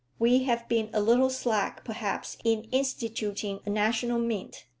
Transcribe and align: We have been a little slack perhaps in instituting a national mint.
We 0.17 0.45
have 0.45 0.67
been 0.67 0.89
a 0.93 0.99
little 0.99 1.29
slack 1.29 1.83
perhaps 1.85 2.35
in 2.43 2.63
instituting 2.71 3.59
a 3.67 3.69
national 3.69 4.17
mint. 4.17 4.65